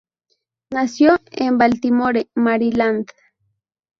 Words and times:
Nació 0.71 1.17
en 1.31 1.59
Baltimore, 1.59 2.27
Maryland. 2.33 3.09